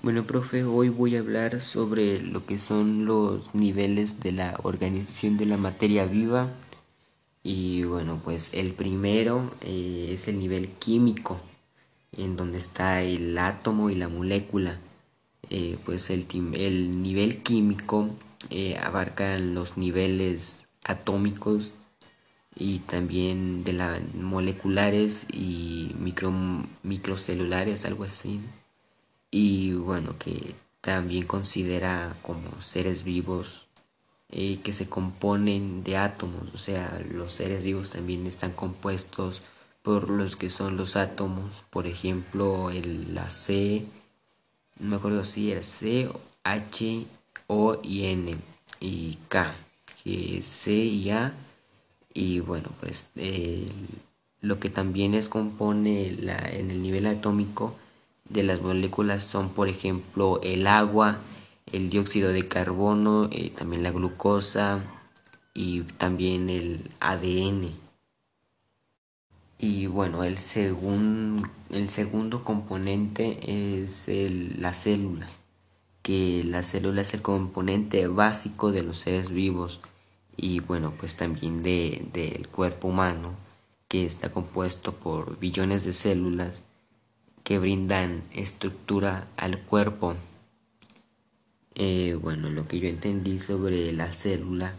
[0.00, 5.36] Bueno, profe, hoy voy a hablar sobre lo que son los niveles de la organización
[5.36, 6.54] de la materia viva.
[7.42, 11.40] Y bueno, pues el primero eh, es el nivel químico,
[12.12, 14.78] en donde está el átomo y la molécula.
[15.50, 18.08] Eh, pues el, el, nivel químico
[18.50, 21.72] eh, abarca los niveles atómicos
[22.54, 26.32] y también de la moleculares y micro,
[26.84, 28.40] microcelulares, algo así
[29.30, 33.66] y bueno, que también considera como seres vivos
[34.30, 39.40] eh, que se componen de átomos, o sea, los seres vivos también están compuestos
[39.82, 43.86] por los que son los átomos, por ejemplo, el, la C,
[44.78, 46.10] no me acuerdo si era C,
[46.44, 47.06] H,
[47.46, 48.36] O y N
[48.80, 49.56] y K,
[50.04, 51.32] que C y A,
[52.12, 53.06] y bueno, pues
[54.40, 57.74] lo que también es compone la, en el nivel atómico,
[58.28, 61.18] de las moléculas son, por ejemplo, el agua,
[61.72, 64.82] el dióxido de carbono, eh, también la glucosa
[65.54, 67.74] y también el ADN.
[69.58, 70.38] Y bueno, el,
[71.70, 73.38] el segundo componente
[73.82, 74.06] es
[74.58, 75.28] la célula,
[76.02, 79.80] que la célula es el componente básico de los seres vivos
[80.36, 83.32] y bueno, pues también del cuerpo humano,
[83.88, 86.62] que está compuesto por billones de células
[87.48, 90.16] que brindan estructura al cuerpo.
[91.74, 94.74] Eh, bueno, lo que yo entendí sobre la célula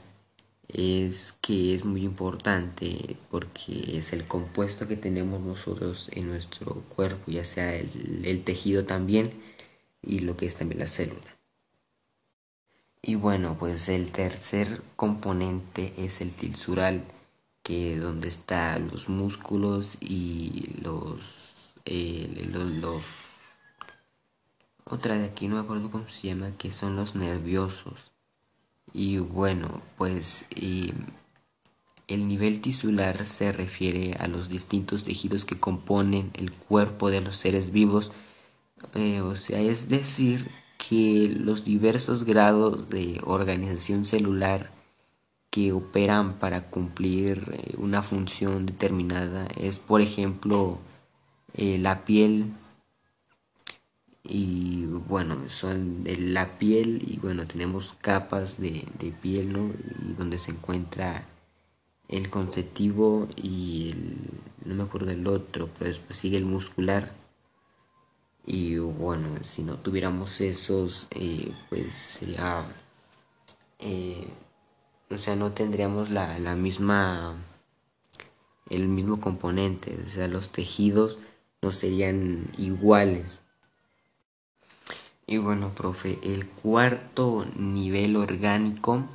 [0.67, 7.31] es que es muy importante porque es el compuesto que tenemos nosotros en nuestro cuerpo,
[7.31, 9.33] ya sea el, tejido también
[10.03, 11.39] y lo que es también la célula.
[13.01, 17.01] Y bueno, pues el tercer componente es el tilsural,
[17.63, 21.49] que es donde están los músculos y los
[21.85, 23.03] los,
[24.85, 28.11] otra de aquí no me acuerdo cómo se llama que son los nerviosos.
[28.93, 30.47] Y bueno pues
[32.07, 37.35] el nivel tisular se refiere a los distintos tejidos que componen el cuerpo de los
[37.35, 38.11] seres vivos.
[38.95, 44.71] Eh, o sea es decir que los diversos grados de organización celular
[45.49, 50.79] que operan para cumplir eh, una función determinada es por ejemplo
[51.53, 52.53] eh, la piel
[54.23, 58.85] y bueno son la piel y bueno tenemos capas de,
[59.21, 59.71] piel ¿no?
[60.07, 61.25] y donde se encuentra
[62.07, 64.17] el conceptivo y el,
[64.65, 67.13] no me acuerdo del otro pero después sigue el muscular
[68.45, 72.65] y bueno si no tuviéramos esos eh, pues sería
[73.79, 74.27] eh,
[75.09, 77.35] o sea no tendríamos la, la misma
[78.69, 81.17] el mismo componente o sea los tejidos
[81.61, 83.41] no serían iguales.
[85.27, 89.05] Y bueno, profe, el cuarto nivel orgánico,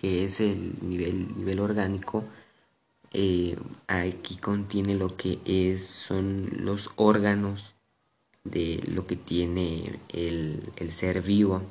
[0.00, 2.24] que es el nivel, nivel orgánico,
[3.12, 7.74] eh, aquí contiene lo que es, son los órganos
[8.44, 11.62] de lo que tiene el, ser vivo.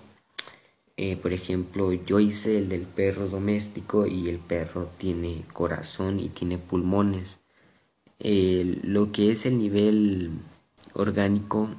[0.98, 6.30] Eh, por ejemplo, yo hice el del perro doméstico y el perro tiene corazón y
[6.30, 7.40] tiene pulmones
[8.26, 10.32] lo que es el nivel
[10.94, 11.70] orgánico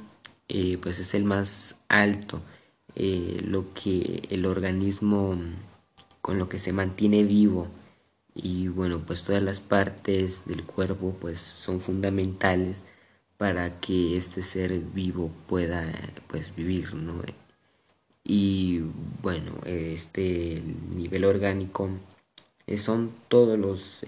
[0.49, 2.41] eh, pues es el más alto
[2.95, 5.37] eh, lo que el organismo
[6.23, 7.69] con lo que se mantiene vivo.
[8.35, 12.85] Y bueno pues todas las partes del cuerpo pues son fundamentales
[13.39, 15.93] para que este ser vivo pueda
[16.29, 17.15] pues vivir no
[18.25, 18.81] y
[19.23, 20.63] bueno este
[20.95, 21.89] nivel orgánico
[22.67, 24.05] eh, son todos los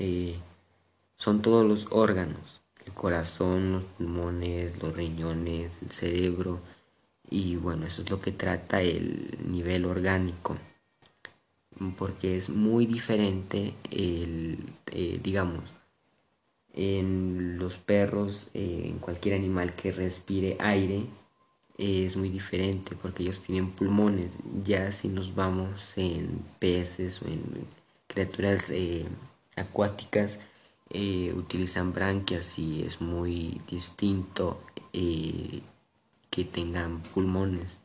[1.19, 6.61] son todos los órganos, el corazón, los pulmones, los riñones, el cerebro
[7.29, 10.57] y bueno, eso es lo que trata el nivel orgánico
[11.97, 15.65] porque es muy diferente el, eh, digamos,
[16.75, 21.07] en los perros, eh, en cualquier animal que respire aire,
[21.77, 24.39] es muy diferente porque ellos tienen pulmones.
[24.65, 27.43] Ya si nos vamos en peces o en
[28.09, 29.07] criaturas eh,
[29.57, 30.39] acuáticas,
[30.91, 34.61] eh, utilizan branquias y es muy distinto
[34.93, 35.61] eh,
[36.31, 37.79] que tengan pulmones.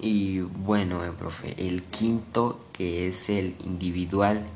[0.00, 4.46] Y bueno, eh, profe, el quinto que es el individual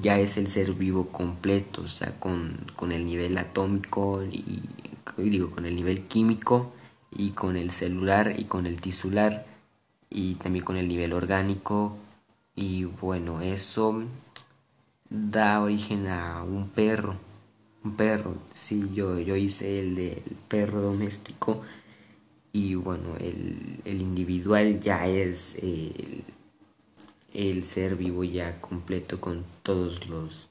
[0.00, 4.62] ya es el ser vivo completo, o sea, con, con el nivel atómico y
[5.16, 6.72] digo, con el nivel químico
[7.10, 9.46] y con el celular y con el tisular
[10.08, 11.96] y también con el nivel orgánico
[12.54, 14.04] y bueno, eso
[15.10, 17.16] da origen a un perro.
[17.82, 21.62] Un perro, sí, yo, yo hice el del perro doméstico
[22.52, 26.24] y bueno, el, individual ya es el,
[27.32, 30.50] el, ser vivo ya completo con todos los,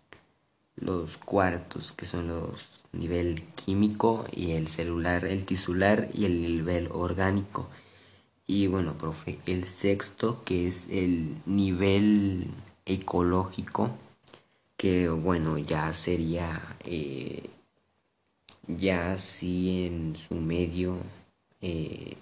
[0.76, 6.90] los cuartos que son los nivel químico y el celular, el tisular y el nivel
[6.92, 7.70] orgánico.
[8.48, 12.48] Y bueno, profe, el sexto que es el nivel
[12.86, 13.92] ecológico,
[14.80, 17.50] que bueno, ya sería eh,
[18.66, 21.00] ya así en su medio
[21.60, 22.16] eh,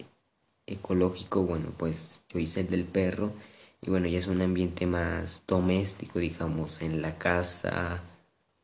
[0.66, 3.32] ecológico, bueno, pues yo hice el del perro
[3.80, 8.02] y bueno, ya es un ambiente más doméstico, digamos, en la casa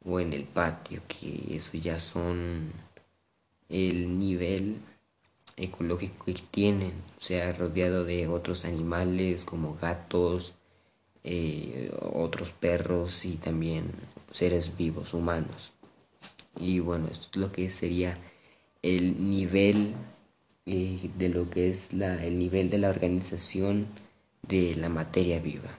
[0.03, 2.71] o en el patio, que eso ya son
[3.69, 4.77] el nivel
[5.55, 10.55] ecológico que tienen, o sea, rodeado de otros animales como gatos,
[11.23, 13.91] eh, otros perros y también
[14.31, 15.73] seres vivos humanos.
[16.59, 18.17] Y bueno, esto es lo que sería
[18.81, 19.93] el nivel
[20.65, 23.87] eh, de lo que es la, el nivel de la organización
[24.47, 25.77] de la materia viva.